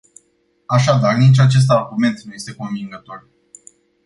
Așadar, 0.65 1.15
nici 1.15 1.39
acest 1.39 1.69
argument 1.71 2.21
nu 2.21 2.33
este 2.33 2.53
convingător. 2.53 3.27